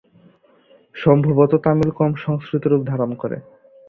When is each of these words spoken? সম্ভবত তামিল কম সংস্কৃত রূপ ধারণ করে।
সম্ভবত 0.95 1.51
তামিল 1.65 1.89
কম 1.99 2.11
সংস্কৃত 2.25 2.63
রূপ 2.67 2.81
ধারণ 2.91 3.11
করে। 3.21 3.37